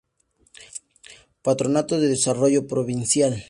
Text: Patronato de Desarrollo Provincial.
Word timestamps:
Patronato 1.43 1.99
de 1.99 2.07
Desarrollo 2.07 2.65
Provincial. 2.65 3.33